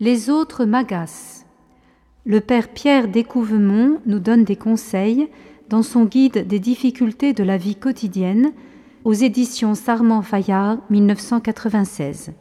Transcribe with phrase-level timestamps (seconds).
[0.00, 1.46] Les autres m'agacent.
[2.26, 5.28] Le père Pierre Découvemont nous donne des conseils
[5.68, 8.52] dans son guide des difficultés de la vie quotidienne
[9.04, 12.32] aux éditions Sarment Fayard 1996.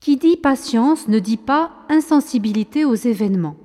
[0.00, 3.56] Qui dit patience ne dit pas insensibilité aux événements.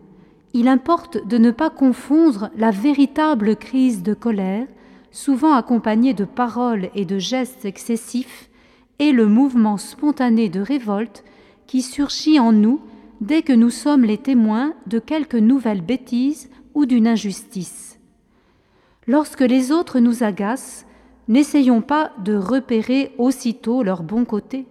[0.53, 4.67] Il importe de ne pas confondre la véritable crise de colère,
[5.09, 8.52] souvent accompagnée de paroles et de gestes excessifs,
[8.99, 11.23] et le mouvement spontané de révolte
[11.73, 12.81] qui surgit en nous
[13.19, 17.97] dès que nous sommes les témoins de quelque nouvelle bêtise ou d'une injustice.
[19.07, 20.85] Lorsque les autres nous agacent,
[21.27, 24.67] n'essayons pas de repérer aussitôt leur bon côté,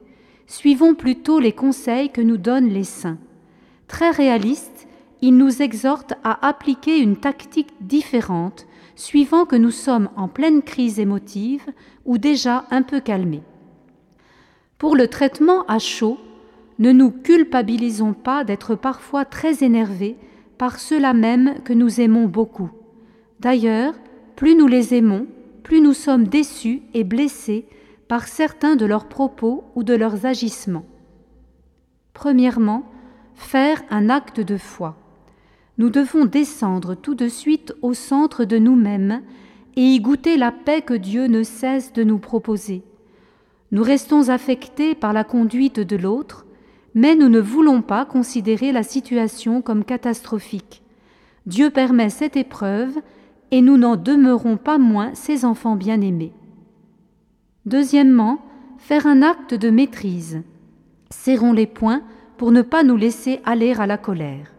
[0.46, 3.18] suivons plutôt les conseils que nous donnent les saints.
[3.88, 4.86] Très réalistes,
[5.22, 11.00] ils nous exhortent à appliquer une tactique différente, suivant que nous sommes en pleine crise
[11.00, 11.66] émotive
[12.04, 13.42] ou déjà un peu calmés.
[14.78, 16.16] Pour le traitement à chaud,
[16.78, 20.16] ne nous culpabilisons pas d'être parfois très énervés
[20.58, 22.70] par ceux-là même que nous aimons beaucoup.
[23.40, 23.94] D'ailleurs,
[24.36, 25.26] plus nous les aimons,
[25.62, 27.66] plus nous sommes déçus et blessés
[28.08, 30.84] par certains de leurs propos ou de leurs agissements.
[32.14, 32.84] Premièrement,
[33.34, 34.96] faire un acte de foi.
[35.78, 39.22] Nous devons descendre tout de suite au centre de nous-mêmes
[39.76, 42.82] et y goûter la paix que Dieu ne cesse de nous proposer.
[43.70, 46.46] Nous restons affectés par la conduite de l'autre,
[46.94, 50.82] mais nous ne voulons pas considérer la situation comme catastrophique.
[51.46, 52.94] Dieu permet cette épreuve
[53.50, 56.32] et nous n'en demeurons pas moins ses enfants bien-aimés.
[57.66, 58.40] Deuxièmement,
[58.78, 60.42] faire un acte de maîtrise.
[61.10, 62.02] Serrons les poings
[62.36, 64.52] pour ne pas nous laisser aller à la colère.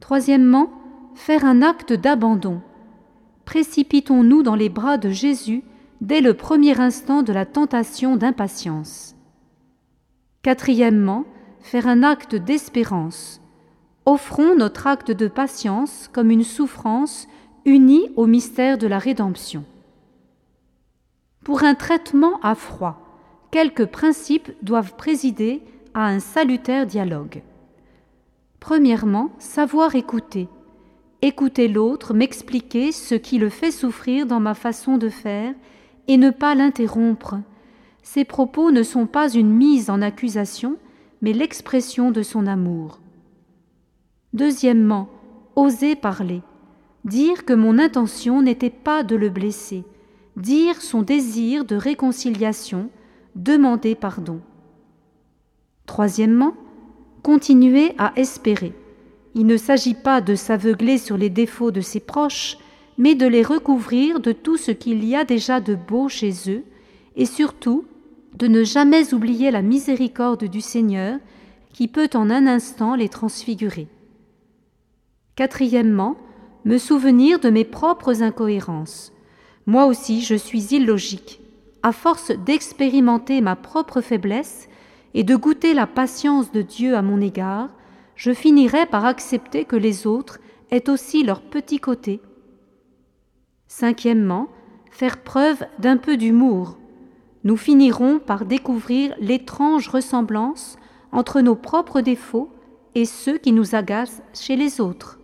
[0.00, 0.70] Troisièmement,
[1.14, 2.60] faire un acte d'abandon.
[3.44, 5.62] Précipitons-nous dans les bras de Jésus
[6.00, 9.17] dès le premier instant de la tentation d'impatience.
[10.42, 11.24] Quatrièmement,
[11.60, 13.40] faire un acte d'espérance.
[14.06, 17.26] Offrons notre acte de patience comme une souffrance
[17.64, 19.64] unie au mystère de la rédemption.
[21.44, 23.00] Pour un traitement à froid,
[23.50, 25.62] quelques principes doivent présider
[25.92, 27.42] à un salutaire dialogue.
[28.60, 30.48] Premièrement, savoir écouter.
[31.20, 35.52] Écouter l'autre m'expliquer ce qui le fait souffrir dans ma façon de faire
[36.06, 37.36] et ne pas l'interrompre.
[38.10, 40.78] Ses propos ne sont pas une mise en accusation,
[41.20, 43.00] mais l'expression de son amour.
[44.32, 45.10] Deuxièmement,
[45.56, 46.40] oser parler,
[47.04, 49.84] dire que mon intention n'était pas de le blesser,
[50.38, 52.88] dire son désir de réconciliation,
[53.36, 54.40] demander pardon.
[55.84, 56.54] Troisièmement,
[57.22, 58.72] continuer à espérer.
[59.34, 62.56] Il ne s'agit pas de s'aveugler sur les défauts de ses proches,
[62.96, 66.64] mais de les recouvrir de tout ce qu'il y a déjà de beau chez eux,
[67.14, 67.84] et surtout
[68.38, 71.18] de ne jamais oublier la miséricorde du Seigneur
[71.72, 73.88] qui peut en un instant les transfigurer.
[75.34, 76.16] Quatrièmement,
[76.64, 79.12] me souvenir de mes propres incohérences.
[79.66, 81.40] Moi aussi, je suis illogique.
[81.82, 84.68] À force d'expérimenter ma propre faiblesse
[85.14, 87.70] et de goûter la patience de Dieu à mon égard,
[88.14, 90.38] je finirai par accepter que les autres
[90.70, 92.20] aient aussi leur petit côté
[93.68, 94.48] Cinquièmement,
[94.90, 96.78] faire preuve d'un peu d'humour.
[97.44, 100.76] Nous finirons par découvrir l'étrange ressemblance
[101.12, 102.50] entre nos propres défauts
[102.94, 105.18] et ceux qui nous agacent chez les autres.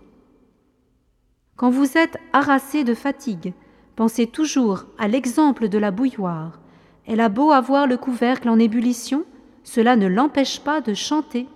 [1.56, 3.52] Quand vous êtes harassé de fatigue,
[3.97, 6.60] pensez toujours à l'exemple de la bouilloire.
[7.06, 9.25] Elle a beau avoir le couvercle en ébullition,
[9.62, 11.46] cela ne l'empêche pas de chanter.